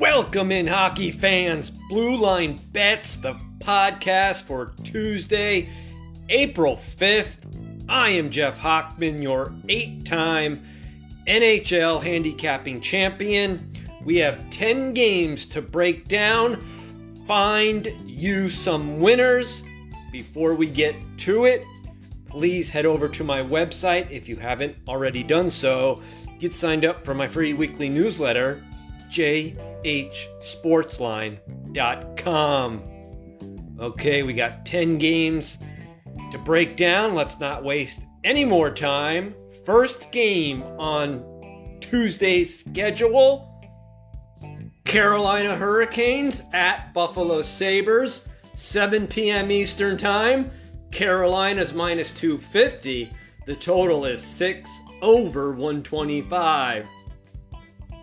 [0.00, 1.70] Welcome in, hockey fans.
[1.70, 5.68] Blue Line Bets, the podcast for Tuesday,
[6.30, 7.86] April 5th.
[7.86, 10.64] I am Jeff Hochman, your eight time
[11.26, 13.70] NHL handicapping champion.
[14.02, 16.64] We have 10 games to break down.
[17.28, 19.62] Find you some winners.
[20.10, 21.62] Before we get to it,
[22.26, 26.02] please head over to my website if you haven't already done so.
[26.38, 28.64] Get signed up for my free weekly newsletter,
[29.84, 32.82] jhsportsline.com.
[33.80, 35.56] Okay, we got 10 games
[36.32, 37.14] to break down.
[37.14, 39.34] Let's not waste any more time.
[39.64, 41.24] First game on
[41.80, 43.50] Tuesday's schedule
[44.90, 48.24] Carolina Hurricanes at Buffalo Sabres,
[48.56, 49.52] 7 p.m.
[49.52, 50.50] Eastern Time.
[50.90, 53.08] Carolina's minus 250.
[53.46, 54.68] The total is 6
[55.00, 56.88] over 125.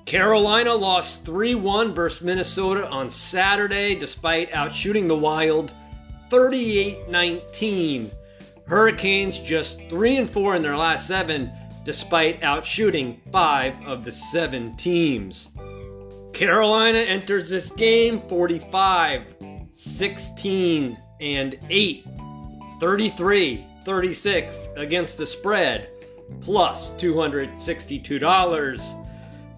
[0.08, 5.74] Carolina lost 3 1 versus Minnesota on Saturday despite outshooting the Wild
[6.30, 8.10] 38 19.
[8.66, 11.52] Hurricanes just 3 and 4 in their last 7
[11.84, 15.50] despite outshooting 5 of the 7 teams.
[16.32, 19.24] Carolina enters this game 45,
[19.74, 22.08] 16, and 8,
[22.80, 25.90] 33, 36 against the spread,
[26.40, 29.07] plus $262.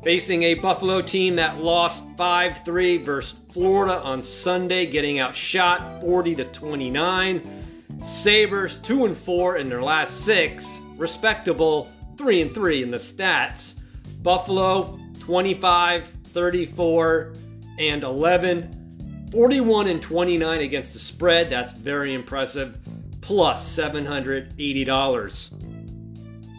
[0.03, 6.35] Facing a Buffalo team that lost 5 3 versus Florida on Sunday, getting outshot 40
[6.35, 7.65] to 29.
[8.01, 13.73] Sabres 2 and 4 in their last six, respectable 3 and 3 in the stats.
[14.23, 17.33] Buffalo 25 34,
[17.79, 19.27] and 11.
[19.31, 21.49] 41 and 29 against the spread.
[21.49, 22.77] That's very impressive.
[23.21, 25.68] Plus $780.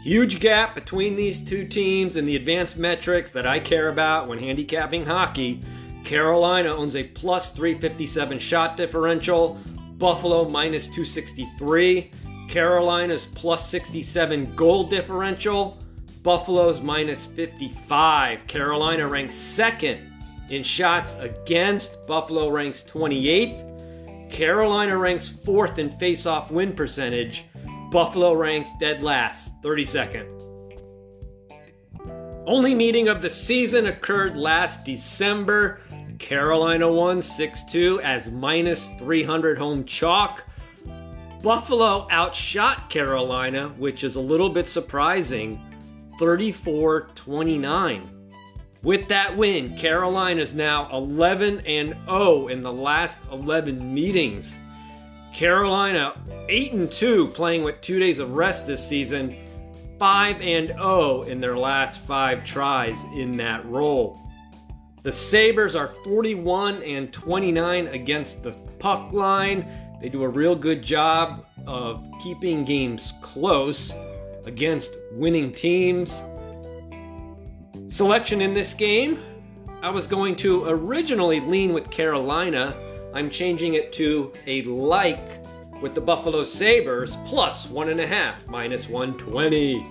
[0.03, 4.39] Huge gap between these two teams and the advanced metrics that I care about when
[4.39, 5.61] handicapping hockey.
[6.05, 9.60] Carolina owns a plus 357 shot differential,
[9.99, 12.10] Buffalo minus 263,
[12.49, 15.77] Carolina's plus 67 goal differential,
[16.22, 18.47] Buffalo's minus 55.
[18.47, 20.00] Carolina ranks second
[20.49, 22.06] in shots against.
[22.06, 24.31] Buffalo ranks 28th.
[24.31, 27.44] Carolina ranks fourth in face-off win percentage.
[27.91, 30.27] Buffalo ranks dead last, 32nd.
[32.47, 35.81] Only meeting of the season occurred last December.
[36.21, 40.45] Carolina won 6 2 as minus 300 home chalk.
[41.43, 45.61] Buffalo outshot Carolina, which is a little bit surprising
[46.19, 48.11] 34 29.
[48.83, 54.59] With that win, Carolina is now 11 and 0 in the last 11 meetings.
[55.32, 56.14] Carolina
[56.48, 59.36] 8 and 2 playing with 2 days of rest this season,
[59.98, 64.18] 5 and 0 in their last 5 tries in that role.
[65.02, 69.66] The Sabres are 41 and 29 against the puck line.
[70.00, 73.94] They do a real good job of keeping games close
[74.44, 76.22] against winning teams.
[77.88, 79.20] Selection in this game,
[79.82, 82.74] I was going to originally lean with Carolina.
[83.12, 85.44] I'm changing it to a like
[85.82, 89.84] with the Buffalo Sabres plus one and a half, minus 120.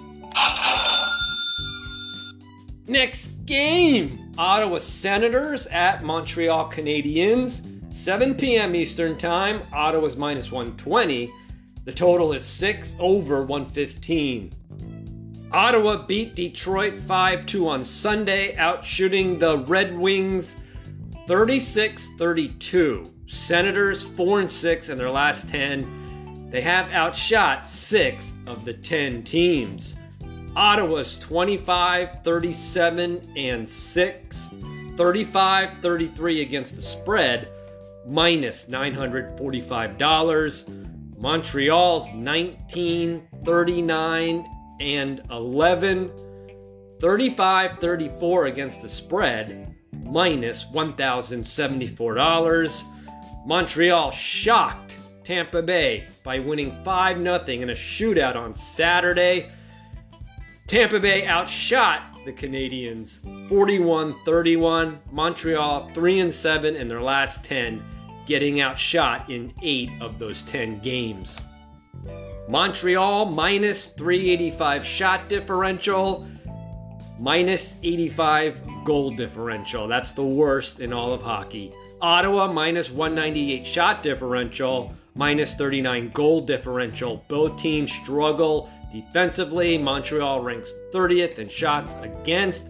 [2.87, 7.61] Next game Ottawa Senators at Montreal Canadiens.
[7.93, 8.73] 7 p.m.
[8.73, 9.61] Eastern Time.
[9.73, 11.29] Ottawa's minus 120.
[11.83, 14.53] The total is 6 over 115.
[15.51, 20.55] Ottawa beat Detroit 5 2 on Sunday, outshooting the Red Wings
[21.29, 23.09] 36 32.
[23.27, 26.49] Senators 4 and 6 in their last 10.
[26.49, 29.93] They have outshot 6 of the 10 teams.
[30.55, 34.49] Ottawa's 25 37 and 6,
[34.97, 37.47] 35 33 against the spread,
[38.07, 41.19] minus $945.
[41.19, 44.47] Montreal's 19 39
[44.79, 46.11] and 11
[46.99, 49.75] 35 34 against the spread
[50.09, 52.83] minus $1074
[53.45, 59.49] montreal shocked tampa bay by winning 5 0 in a shootout on saturday.
[60.67, 63.19] Tampa bay outshot the canadiens
[63.49, 67.83] 41-31 montreal 3 and 7 in their last 10
[68.29, 71.37] getting outshot in eight of those 10 games.
[72.47, 76.27] Montreal minus 385 shot differential,
[77.19, 79.87] minus 85 goal differential.
[79.87, 81.73] That's the worst in all of hockey.
[82.01, 87.23] Ottawa minus 198 shot differential, minus 39 goal differential.
[87.27, 89.77] Both teams struggle defensively.
[89.77, 92.69] Montreal ranks 30th in shots against.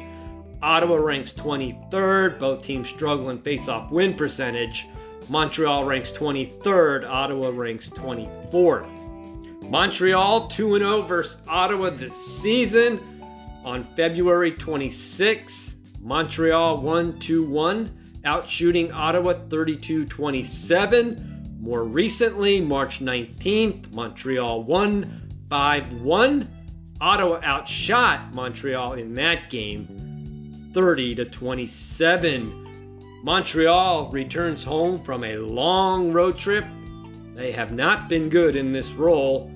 [0.63, 2.39] Ottawa ranks 23rd.
[2.39, 4.87] Both teams struggle in face-off win percentage.
[5.29, 7.07] Montreal ranks 23rd.
[7.07, 8.89] Ottawa ranks 24th.
[9.69, 13.18] Montreal 2 0 versus Ottawa this season
[13.63, 15.75] on February 26.
[16.01, 21.57] Montreal 1 2 1, outshooting Ottawa 32 27.
[21.59, 26.55] More recently, March 19th, Montreal 1 5 1.
[27.01, 33.21] Ottawa outshot Montreal in that game 30 to 27.
[33.23, 36.65] Montreal returns home from a long road trip.
[37.35, 39.51] They have not been good in this role.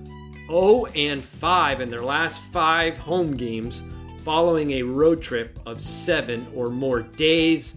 [0.48, 3.84] 0 and 5 in their last five home games
[4.24, 7.74] following a road trip of seven or more days.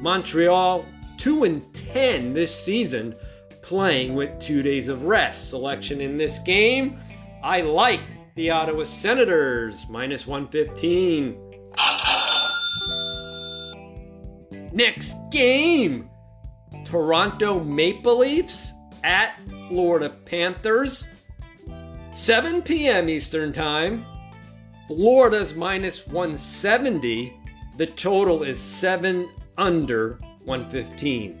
[0.00, 0.84] Montreal
[1.18, 3.14] 2 and 10 this season,
[3.62, 5.50] playing with two days of rest.
[5.50, 6.98] Selection in this game,
[7.42, 8.00] I like
[8.34, 11.38] the Ottawa Senators, minus 115.
[14.72, 16.10] Next game
[16.84, 18.72] Toronto Maple Leafs
[19.02, 21.04] at Florida Panthers.
[22.14, 23.08] 7 p.m.
[23.08, 24.06] Eastern Time.
[24.86, 27.32] Florida's minus 170.
[27.76, 29.28] The total is 7
[29.58, 31.40] under 115.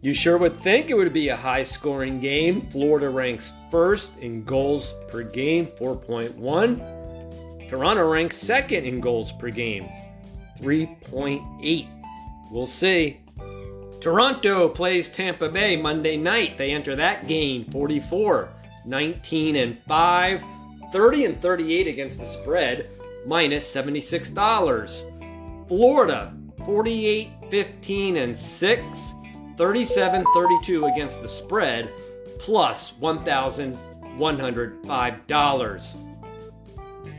[0.00, 2.68] You sure would think it would be a high scoring game.
[2.70, 7.68] Florida ranks first in goals per game, 4.1.
[7.68, 9.88] Toronto ranks second in goals per game,
[10.60, 11.86] 3.8.
[12.50, 13.20] We'll see.
[14.00, 16.58] Toronto plays Tampa Bay Monday night.
[16.58, 18.52] They enter that game 44.
[18.84, 20.44] 19 and 5,
[20.92, 22.90] 30 and 38 against the spread,
[23.26, 25.68] minus $76.
[25.68, 26.34] Florida,
[26.64, 29.12] 48, 15 and 6,
[29.56, 31.88] 37, 32 against the spread,
[32.38, 35.82] plus $1,105.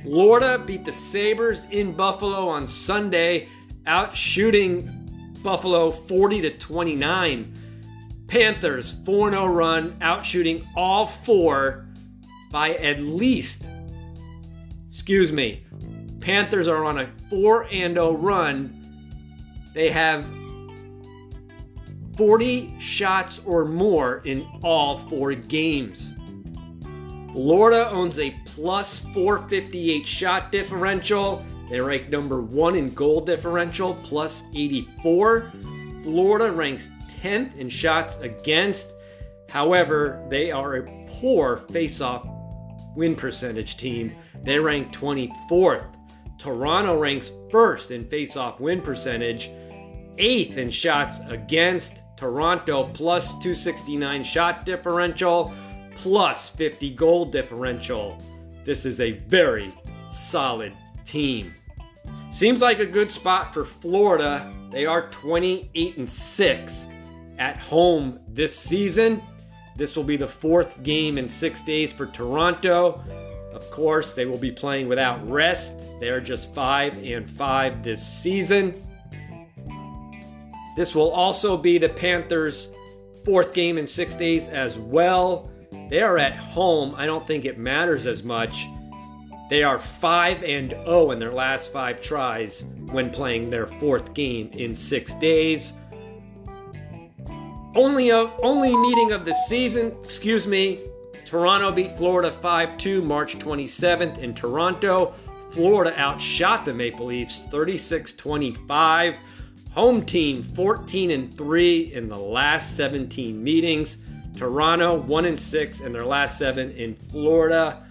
[0.04, 3.48] Florida beat the Sabres in Buffalo on Sunday,
[3.86, 4.90] out shooting
[5.42, 7.54] Buffalo 40 to 29.
[8.28, 11.86] Panthers 4 0 run, outshooting all four
[12.52, 13.68] by at least,
[14.90, 15.64] excuse me,
[16.20, 18.80] Panthers are on a 4 0 run.
[19.74, 20.26] They have
[22.16, 26.12] 40 shots or more in all four games.
[27.34, 31.44] Florida owns a plus 458 shot differential.
[31.70, 35.52] They rank number one in goal differential, plus 84.
[36.04, 36.90] Florida ranks
[37.24, 38.92] 10th in shots against.
[39.50, 42.28] However, they are a poor face-off
[42.96, 44.16] win percentage team.
[44.44, 45.88] They rank 24th.
[46.38, 49.52] Toronto ranks first in face-off win percentage,
[50.18, 52.02] eighth in shots against.
[52.18, 55.54] Toronto plus 269 shot differential,
[55.96, 58.22] plus 50 goal differential.
[58.66, 59.74] This is a very
[60.12, 60.74] solid
[61.06, 61.54] team.
[62.32, 64.52] Seems like a good spot for Florida.
[64.72, 66.86] They are 28 and 6
[67.44, 69.22] at home this season.
[69.76, 73.04] This will be the fourth game in six days for Toronto.
[73.54, 75.74] Of course, they will be playing without rest.
[76.00, 78.82] They are just 5 and 5 this season.
[80.78, 82.70] This will also be the Panthers'
[83.26, 85.52] fourth game in six days as well.
[85.90, 86.96] They are at home.
[86.96, 88.68] I don't think it matters as much.
[89.50, 94.50] They are 5 and 0 in their last five tries when playing their fourth game
[94.54, 95.74] in six days.
[97.76, 100.80] Only only meeting of the season, excuse me.
[101.26, 105.16] Toronto beat Florida 5-2 March 27th in Toronto.
[105.52, 109.16] Florida outshot the Maple Leafs 36-25.
[109.72, 113.98] Home team 14 and 3 in the last 17 meetings.
[114.36, 117.84] Toronto 1 and 6 in their last 7 in Florida.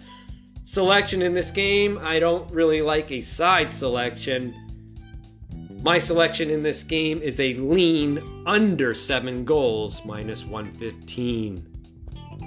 [0.64, 4.54] Selection in this game, I don't really like a side selection.
[5.82, 11.66] My selection in this game is a lean under 7 goals, minus 115.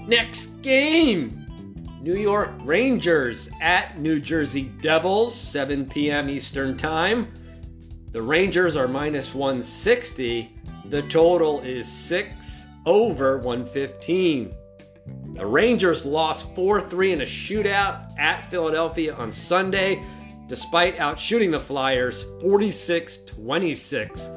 [0.07, 1.45] Next game!
[2.01, 6.29] New York Rangers at New Jersey Devils, 7 p.m.
[6.29, 7.27] Eastern Time.
[8.13, 10.55] The Rangers are minus 160.
[10.85, 14.53] The total is 6 over 115.
[15.33, 20.05] The Rangers lost 4 3 in a shootout at Philadelphia on Sunday
[20.47, 24.29] despite outshooting the Flyers 46 26.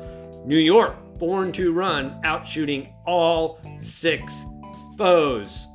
[0.45, 4.45] New York, born to run, outshooting all six
[4.97, 5.67] foes.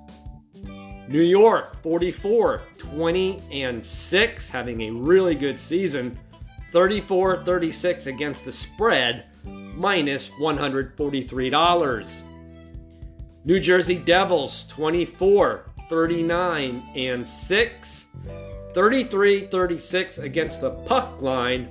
[1.07, 6.17] New York 44 20 and 6 having a really good season
[6.71, 12.21] 34 36 against the spread minus $143
[13.43, 18.05] New Jersey Devils 24 39 and 6
[18.73, 21.69] 33 36 against the puck line,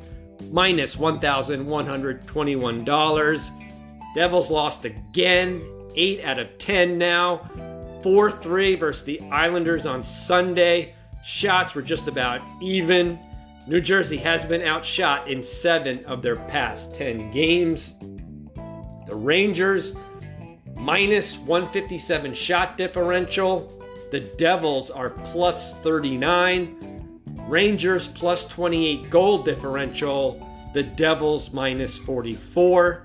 [0.50, 3.50] minus $1,121.
[4.14, 5.62] Devils lost again,
[5.94, 7.48] 8 out of 10 now.
[8.02, 10.94] 4 3 versus the Islanders on Sunday.
[11.24, 13.18] Shots were just about even.
[13.68, 17.92] New Jersey has been outshot in seven of their past 10 games.
[19.06, 19.92] The Rangers,
[20.74, 23.80] minus 157 shot differential.
[24.10, 26.91] The Devils are plus 39.
[27.52, 30.48] Rangers, plus 28 goal differential.
[30.72, 33.04] The Devils, minus 44.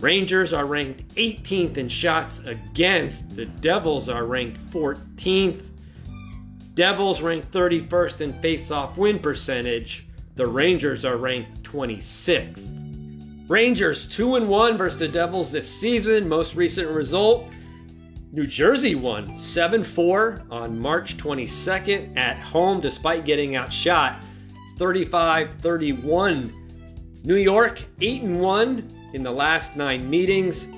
[0.00, 3.34] Rangers are ranked 18th in shots against.
[3.34, 5.62] The Devils are ranked 14th.
[6.74, 10.06] Devils ranked 31st in face-off win percentage.
[10.36, 13.48] The Rangers are ranked 26th.
[13.48, 16.28] Rangers 2 and 1 versus the Devils this season.
[16.28, 17.48] Most recent result
[18.32, 24.22] New Jersey won 7 4 on March 22nd at home despite getting outshot
[24.78, 26.52] 35 31.
[27.24, 30.68] New York 8 and 1 in the last nine meetings.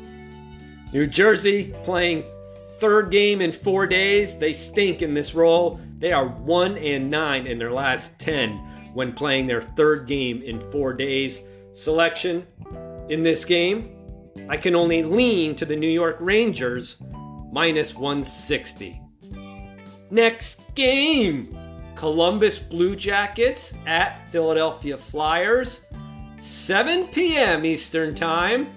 [0.94, 2.24] New Jersey playing
[2.78, 4.34] third game in four days.
[4.34, 5.78] They stink in this role.
[5.98, 8.56] They are one and nine in their last 10
[8.94, 11.42] when playing their third game in four days.
[11.74, 12.46] Selection
[13.10, 13.94] in this game,
[14.48, 16.96] I can only lean to the New York Rangers
[17.52, 19.00] minus 160.
[20.10, 21.56] Next game
[21.94, 25.82] Columbus Blue Jackets at Philadelphia Flyers.
[26.40, 27.64] 7 p.m.
[27.64, 28.74] Eastern Time.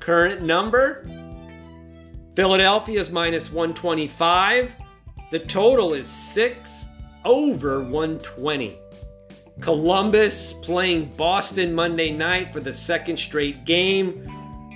[0.00, 1.06] Current number
[2.34, 4.72] Philadelphia is minus 125.
[5.30, 6.86] The total is 6
[7.24, 8.78] over 120.
[9.60, 14.28] Columbus playing Boston Monday night for the second straight game.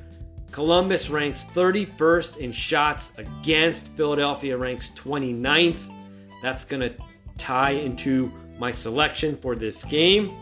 [0.51, 3.89] Columbus ranks 31st in shots against.
[3.97, 5.91] Philadelphia ranks 29th.
[6.41, 6.95] That's going to
[7.37, 10.35] tie into my selection for this game.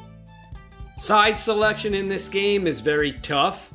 [0.98, 3.72] Side selection in this game is very tough.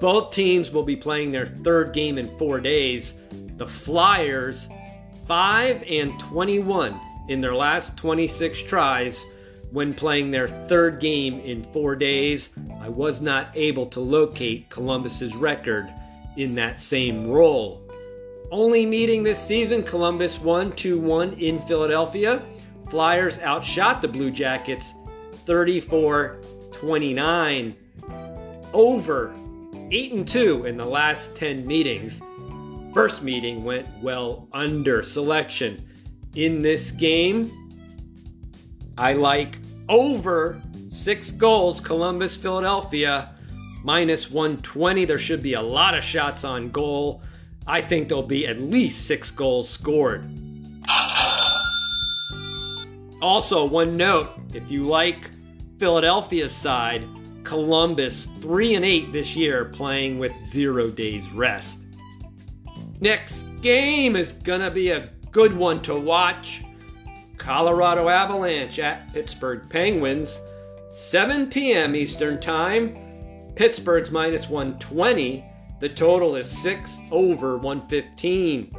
[0.00, 3.14] Both teams will be playing their third game in four days.
[3.56, 4.68] The Flyers,
[5.26, 9.24] 5 and 21 in their last 26 tries
[9.70, 12.50] when playing their third game in four days.
[12.86, 15.92] I was not able to locate Columbus's record
[16.36, 17.82] in that same role.
[18.52, 22.40] Only meeting this season, Columbus won 2 1 in Philadelphia.
[22.88, 24.94] Flyers outshot the Blue Jackets
[25.46, 26.40] 34
[26.70, 27.76] 29.
[28.72, 29.34] Over
[29.90, 32.22] 8 and 2 in the last 10 meetings.
[32.94, 35.84] First meeting went well under selection.
[36.36, 37.50] In this game,
[38.96, 40.62] I like over
[40.96, 43.34] 6 goals Columbus Philadelphia
[43.84, 45.04] minus 120.
[45.04, 47.22] There should be a lot of shots on goal.
[47.66, 50.28] I think there'll be at least 6 goals scored.
[53.22, 55.30] Also, one note if you like
[55.78, 57.06] Philadelphia's side,
[57.44, 61.78] Columbus 3 and 8 this year playing with 0 days rest.
[63.00, 66.64] Next game is going to be a good one to watch.
[67.36, 70.40] Colorado Avalanche at Pittsburgh Penguins,
[70.96, 71.94] 7 p.m.
[71.94, 72.96] Eastern Time.
[73.54, 75.44] Pittsburgh's minus 120.
[75.78, 78.72] The total is 6 over 115.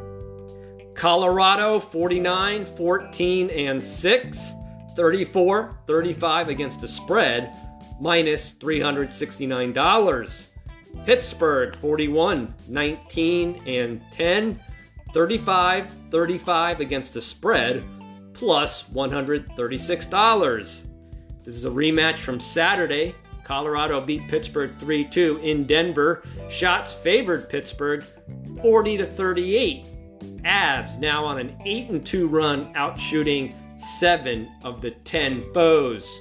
[0.95, 4.51] Colorado 49, 14, and 6.
[4.95, 7.55] 34, 35 against the spread
[8.01, 10.45] minus $369.
[11.05, 14.59] Pittsburgh 41, 19 and 10,
[15.13, 17.85] 35, 35 against the spread,
[18.33, 20.86] plus $136.
[21.47, 23.15] This is a rematch from Saturday.
[23.45, 26.25] Colorado beat Pittsburgh 3 2 in Denver.
[26.49, 28.03] Shots favored Pittsburgh
[28.61, 29.85] 40 to 38.
[30.43, 36.19] Avs now on an 8 and 2 run, outshooting 7 of the 10 foes.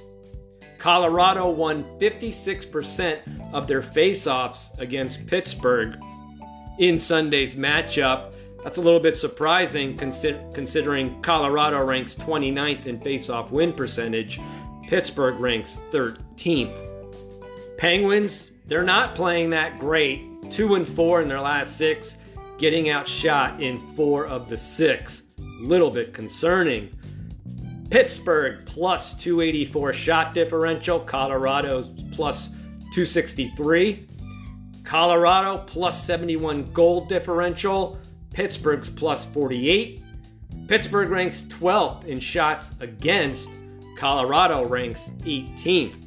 [0.77, 5.99] Colorado won 56% of their faceoffs against Pittsburgh
[6.79, 8.33] in Sunday's matchup.
[8.63, 14.39] That's a little bit surprising considering Colorado ranks 29th in faceoff win percentage.
[14.87, 16.73] Pittsburgh ranks 13th.
[17.77, 20.23] Penguins, they're not playing that great.
[20.51, 22.15] 2 and 4 in their last 6,
[22.57, 25.23] getting outshot in 4 of the 6.
[25.59, 26.89] Little bit concerning.
[27.89, 32.47] Pittsburgh plus 284 shot differential, Colorado's plus
[32.93, 34.07] 263.
[34.83, 37.99] Colorado plus 71 goal differential,
[38.31, 40.01] Pittsburgh's plus 48.
[40.67, 43.49] Pittsburgh ranks 12th in shots against,
[43.97, 46.03] Colorado ranks 18th.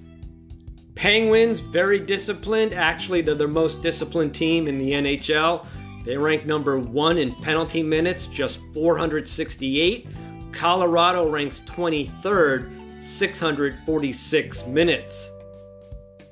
[0.94, 2.72] Penguins, very disciplined.
[2.72, 5.66] Actually, they're the most disciplined team in the NHL.
[6.04, 10.06] They rank number one in penalty minutes, just 468.
[10.52, 15.30] Colorado ranks 23rd, 646 minutes.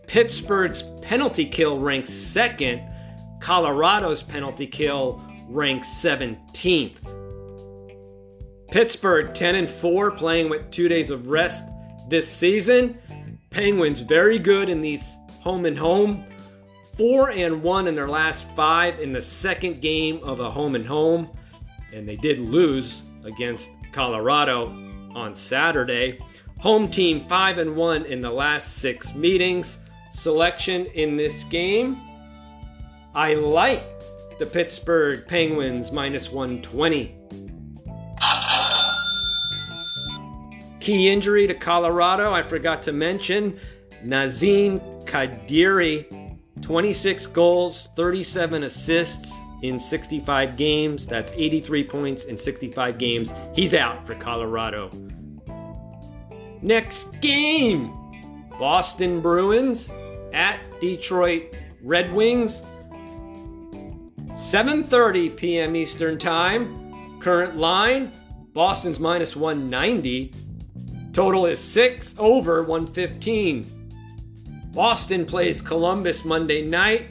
[0.07, 2.83] Pittsburgh's penalty kill ranks second.
[3.41, 7.18] Colorado's penalty kill ranks 17th.
[8.71, 11.65] Pittsburgh 10 and 4 playing with 2 days of rest
[12.09, 12.99] this season.
[13.51, 16.25] Penguins very good in these home and home.
[16.99, 20.87] 4 and 1 in their last 5 in the second game of a home and
[20.87, 21.31] home
[21.93, 24.67] and they did lose against Colorado
[25.15, 26.19] on Saturday.
[26.61, 29.79] Home team 5 and 1 in the last 6 meetings.
[30.11, 31.99] Selection in this game.
[33.15, 33.85] I like
[34.39, 37.15] the Pittsburgh Penguins minus 120.
[40.89, 43.61] Key injury to Colorado, I forgot to mention.
[44.03, 51.07] Nazem Kadri, 26 goals, 37 assists, in 65 games.
[51.07, 53.35] That's 83 points in 65 games.
[53.55, 54.91] He's out for Colorado.
[56.63, 57.93] Next game
[58.59, 59.91] Boston Bruins
[60.33, 62.63] at Detroit Red Wings.
[64.31, 65.77] 7:30 p.m.
[65.77, 67.21] Eastern Time.
[67.21, 68.11] Current line
[68.55, 70.48] Boston's minus 190.
[71.19, 74.71] Total is 6 over 115.
[74.73, 77.09] Boston plays Columbus Monday night.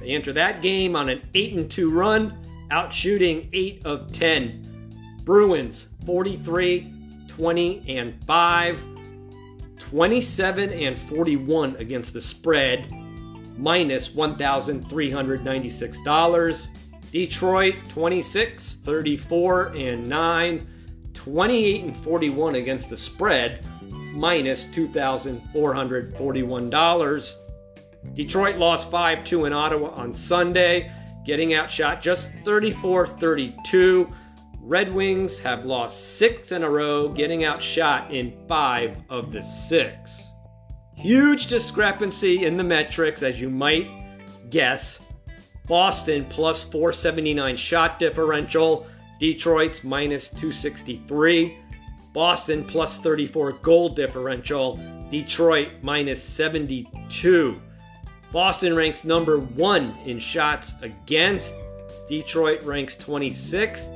[0.00, 2.36] They enter that game on an 8 and 2 run,
[2.72, 5.20] outshooting 8 of 10.
[5.22, 6.92] Bruins 43,
[7.28, 8.82] 20 and 5,
[9.78, 12.90] 27 and 41 against the spread,
[13.56, 16.66] minus $1,396.
[17.12, 20.66] Detroit 26, 34 and 9,
[21.28, 27.34] 28 and 41 against the spread, minus $2,441.
[28.14, 30.90] Detroit lost 5 2 in Ottawa on Sunday,
[31.26, 34.08] getting outshot just 34 32.
[34.60, 40.22] Red Wings have lost six in a row, getting outshot in five of the six.
[40.96, 43.86] Huge discrepancy in the metrics, as you might
[44.50, 44.98] guess.
[45.66, 48.86] Boston plus 479 shot differential,
[49.18, 51.58] Detroit's minus 263.
[52.12, 57.60] Boston plus 34 goal differential, Detroit minus 72.
[58.32, 61.54] Boston ranks number one in shots against.
[62.08, 63.94] Detroit ranks 26th.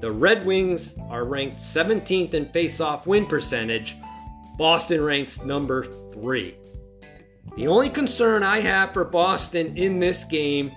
[0.00, 3.96] The Red Wings are ranked 17th in faceoff win percentage.
[4.56, 6.56] Boston ranks number three.
[7.56, 10.72] The only concern I have for Boston in this game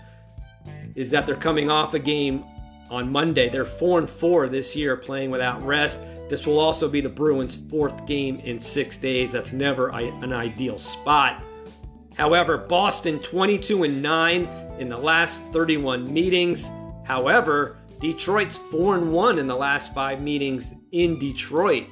[0.96, 2.44] is that they're coming off a game
[2.94, 3.50] on Monday.
[3.50, 5.98] They're 4 and 4 this year playing without rest.
[6.30, 9.32] This will also be the Bruins' fourth game in six days.
[9.32, 11.44] That's never an ideal spot.
[12.16, 14.46] However, Boston 22 and 9
[14.78, 16.70] in the last 31 meetings.
[17.04, 21.88] However, Detroit's 4 and 1 in the last 5 meetings in Detroit.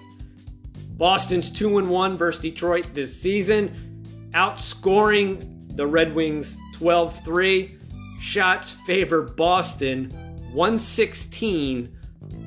[0.98, 7.80] Boston's 2 and 1 versus Detroit this season, outscoring the Red Wings 12-3.
[8.22, 11.98] Shots favor Boston 116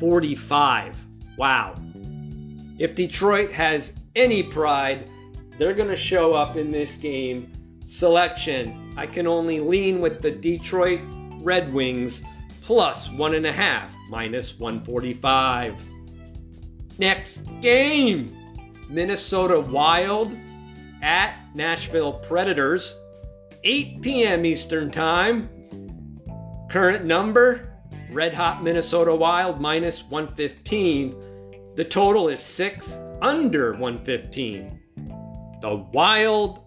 [0.00, 0.96] 45.
[1.36, 1.74] Wow.
[2.78, 5.10] If Detroit has any pride,
[5.58, 7.52] they're going to show up in this game
[7.86, 11.00] selection, I can only lean with the Detroit
[11.40, 12.20] Red Wings
[12.62, 15.76] plus one and a half, minus 145.
[16.98, 18.36] Next game
[18.88, 20.36] Minnesota Wild
[21.02, 22.94] at Nashville Predators.
[23.64, 24.44] 8 p.m.
[24.44, 25.48] Eastern Time.
[26.70, 27.73] Current number
[28.10, 31.72] Red Hot Minnesota Wild minus 115.
[31.74, 34.80] The total is 6 under 115.
[35.60, 36.60] The Wild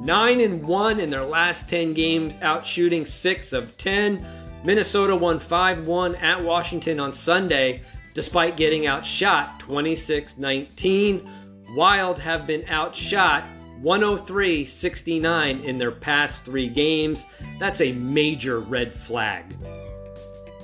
[0.00, 4.26] 9 and 1 in their last 10 games, out shooting 6 of 10.
[4.64, 7.82] Minnesota won 5 1 at Washington on Sunday,
[8.14, 11.30] despite getting outshot 26 19.
[11.76, 13.44] Wild have been outshot
[13.80, 17.24] 103 69 in their past three games.
[17.58, 19.54] That's a major red flag.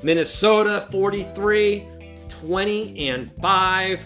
[0.02, 1.86] Minnesota 43
[2.28, 4.00] 20 and 5,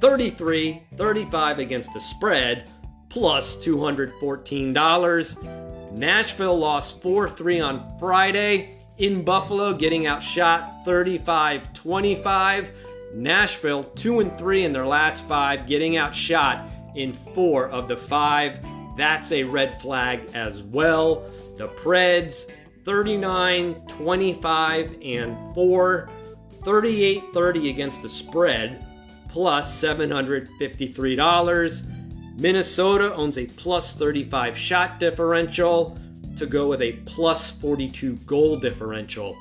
[0.00, 2.68] 33 35 against the spread,
[3.08, 5.92] plus $214.
[5.92, 12.70] Nashville lost 4 3 on Friday in Buffalo, getting outshot 35 25.
[13.14, 18.58] Nashville 2 and 3 in their last 5, getting outshot in 4 of the 5.
[18.96, 21.30] That's a red flag as well.
[21.56, 22.46] The Preds
[22.86, 26.08] 39 25 and 4,
[26.62, 28.86] 38 30 against the spread,
[29.28, 32.38] plus $753.
[32.38, 35.98] Minnesota owns a plus 35 shot differential
[36.36, 39.36] to go with a plus 42 goal differential.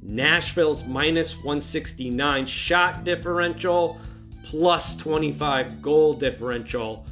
[0.00, 4.00] Nashville's minus 169 shot differential,
[4.42, 7.04] plus 25 goal differential.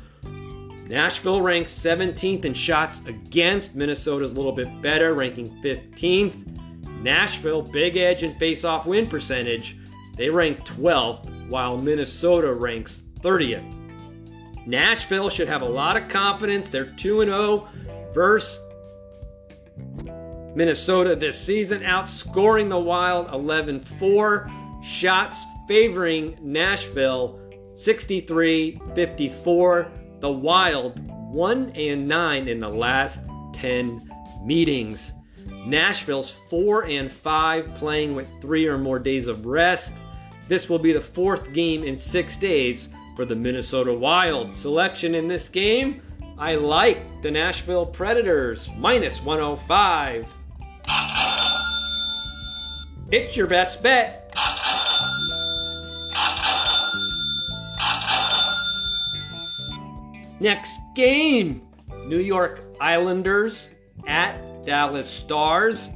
[0.87, 3.75] Nashville ranks 17th in shots against.
[3.75, 6.35] Minnesota's a little bit better, ranking 15th.
[7.01, 9.77] Nashville, big edge in face-off win percentage.
[10.17, 13.71] They rank 12th, while Minnesota ranks 30th.
[14.67, 16.71] Nashville should have a lot of confidence.
[16.71, 17.69] They're 2 0
[18.13, 18.61] versus
[20.55, 24.51] Minnesota this season, outscoring the Wild 11 4.
[24.83, 27.41] Shots favoring Nashville
[27.75, 29.91] 63 54.
[30.25, 30.99] The Wild
[31.35, 33.21] 1 and 9 in the last
[33.53, 34.11] 10
[34.43, 35.13] meetings.
[35.67, 39.93] Nashville's 4 and 5 playing with 3 or more days of rest.
[40.49, 44.55] This will be the fourth game in 6 days for the Minnesota Wild.
[44.55, 46.01] Selection in this game,
[46.39, 50.27] I like the Nashville Predators minus 105.
[53.13, 54.24] It's your best bet.
[60.41, 61.63] Next game
[62.07, 63.69] New York Islanders
[64.07, 65.89] at Dallas Stars.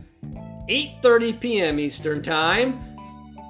[0.68, 1.80] 8:30 p.m.
[1.80, 2.78] Eastern Time.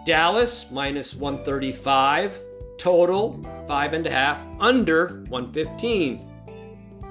[0.07, 2.41] Dallas minus 135.
[2.79, 6.25] Total five and a half under 115.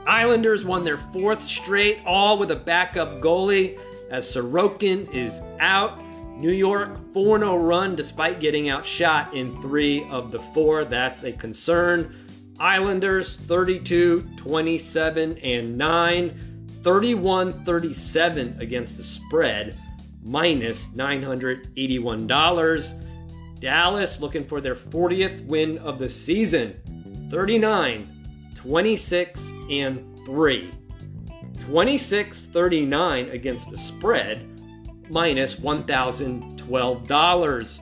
[0.08, 3.78] Islanders won their fourth straight, all with a backup goalie
[4.10, 6.02] as Sorokin is out.
[6.38, 10.86] New York 4 0 run despite getting outshot in three of the four.
[10.86, 12.27] That's a concern.
[12.60, 19.78] Islanders 32 27 and 9, 31 37 against the spread,
[20.24, 23.04] minus $981.
[23.60, 28.14] Dallas looking for their 40th win of the season, 39
[28.56, 30.72] 26 and 3.
[31.66, 34.48] 26 39 against the spread,
[35.10, 37.80] minus $1,012.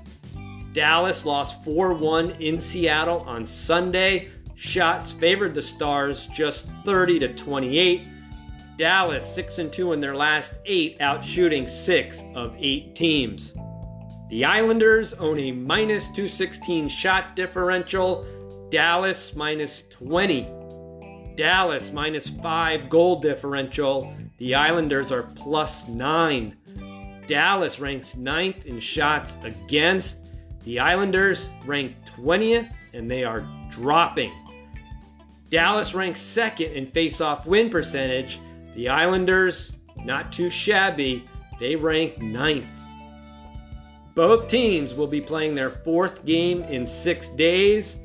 [0.73, 4.31] Dallas lost 4 1 in Seattle on Sunday.
[4.55, 8.07] Shots favored the Stars just 30 to 28.
[8.77, 13.53] Dallas 6 and 2 in their last 8, out shooting 6 of 8 teams.
[14.29, 18.25] The Islanders own a minus 216 shot differential.
[18.71, 20.51] Dallas minus 20.
[21.35, 24.13] Dallas minus 5 goal differential.
[24.37, 27.23] The Islanders are plus 9.
[27.27, 30.17] Dallas ranks 9th in shots against.
[30.63, 34.31] The Islanders rank 20th and they are dropping.
[35.55, 38.41] Dallas ranks 2nd in face-off win percentage.
[38.75, 39.71] The Islanders,
[40.03, 41.23] not too shabby,
[41.61, 42.65] they rank ninth.
[44.15, 47.95] Both teams will be playing their fourth game in six days.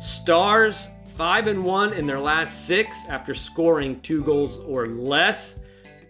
[0.00, 0.88] Stars
[1.18, 5.56] 5 and 1 in their last six after scoring two goals or less.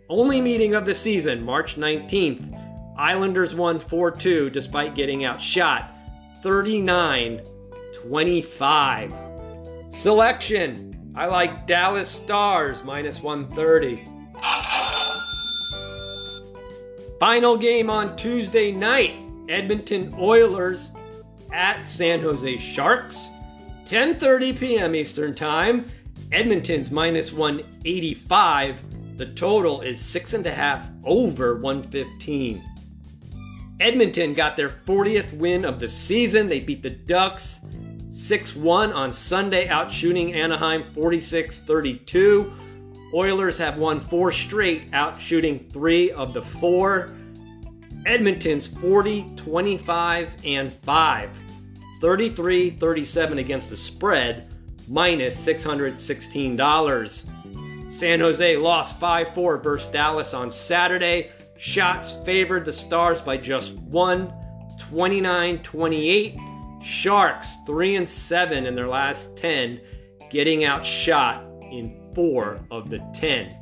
[0.08, 2.94] Only meeting of the season, March 19th.
[2.96, 5.92] Islanders won 4 2 despite getting outshot
[6.40, 7.42] 39
[8.00, 9.25] 25.
[9.96, 14.04] Selection I like Dallas Stars minus 130.
[17.18, 19.16] Final game on Tuesday night
[19.48, 20.90] Edmonton Oilers
[21.50, 23.30] at San Jose Sharks.
[23.86, 24.94] 10:30 p.m.
[24.94, 25.90] Eastern Time.
[26.30, 28.82] Edmonton's minus 185
[29.16, 32.62] the total is six and a half over 115.
[33.80, 36.50] Edmonton got their 40th win of the season.
[36.50, 37.60] They beat the Ducks
[38.16, 42.50] 6 1 on Sunday, out shooting Anaheim 46 32.
[43.12, 47.14] Oilers have won four straight, out shooting three of the four.
[48.06, 51.28] Edmonton's 40, 25, and 5.
[52.00, 54.48] 33 37 against the spread,
[54.88, 57.90] minus $616.
[57.90, 61.32] San Jose lost 5 4 versus Dallas on Saturday.
[61.58, 64.32] Shots favored the Stars by just one,
[64.78, 66.38] 29 28.
[66.86, 69.80] Sharks 3 and 7 in their last 10,
[70.30, 73.52] getting outshot in 4 of the 10.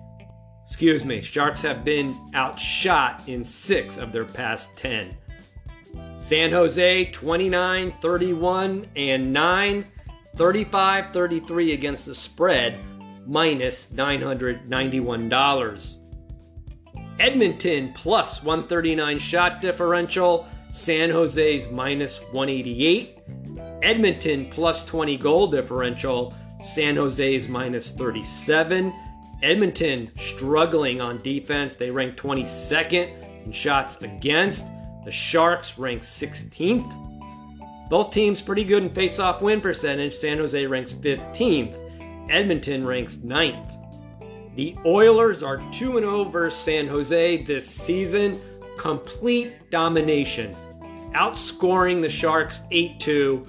[0.66, 5.16] Excuse me, Sharks have been outshot in 6 of their past 10.
[6.16, 9.84] San Jose 29 31 and 9,
[10.37, 12.78] 35 33 against the spread,
[13.26, 15.96] minus $991.
[17.18, 23.13] Edmonton plus 139 shot differential, San Jose's minus 188.
[23.84, 28.92] Edmonton plus 20 goal differential, San Jose's minus 37.
[29.42, 31.76] Edmonton struggling on defense.
[31.76, 34.64] They rank 22nd in shots against.
[35.04, 37.90] The Sharks rank 16th.
[37.90, 40.16] Both teams pretty good in face-off win percentage.
[40.16, 42.30] San Jose ranks 15th.
[42.30, 43.70] Edmonton ranks 9th.
[44.56, 48.40] The Oilers are 2 0 versus San Jose this season.
[48.78, 50.56] Complete domination.
[51.12, 53.46] Outscoring the Sharks 8 2,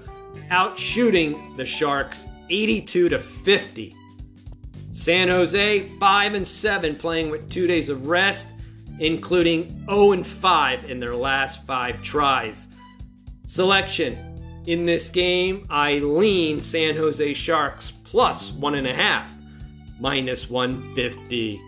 [0.49, 3.95] outshooting the Sharks 82 to 50.
[4.91, 8.47] San Jose 5 and 7 playing with 2 days of rest,
[8.99, 12.67] including 0 and 5 in their last 5 tries.
[13.45, 19.27] Selection in this game, I lean San Jose Sharks plus 1.5
[19.99, 21.61] minus 150.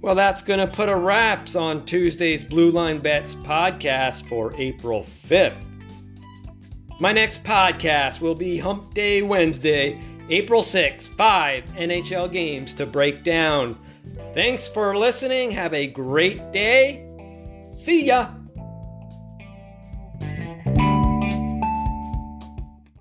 [0.00, 5.04] Well, that's going to put a wraps on Tuesday's Blue Line Bets podcast for April
[5.28, 5.67] 5th.
[7.00, 13.22] My next podcast will be Hump Day Wednesday, April 6th, five NHL games to break
[13.22, 13.78] down.
[14.34, 15.52] Thanks for listening.
[15.52, 17.06] Have a great day.
[17.72, 18.30] See ya.